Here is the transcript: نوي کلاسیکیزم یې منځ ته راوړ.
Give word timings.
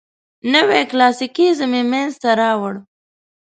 نوي 0.53 0.81
کلاسیکیزم 0.91 1.71
یې 1.77 1.83
منځ 1.91 2.13
ته 2.21 2.29
راوړ. 2.41 2.73